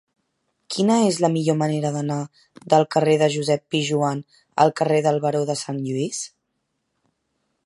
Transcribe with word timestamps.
Quina 0.75 0.95
és 1.09 1.19
la 1.25 1.29
millor 1.33 1.57
manera 1.59 1.91
d'anar 1.97 2.17
del 2.75 2.87
carrer 2.97 3.15
de 3.23 3.29
Josep 3.35 3.65
Pijoan 3.75 4.27
al 4.65 4.77
carrer 4.83 5.01
del 5.11 5.23
Baró 5.27 5.47
de 5.53 5.61
Sant 5.65 5.83
Lluís? 5.89 6.27